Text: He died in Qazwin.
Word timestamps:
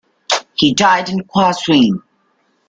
He 0.55 0.73
died 0.73 1.09
in 1.09 1.19
Qazwin. 1.19 2.01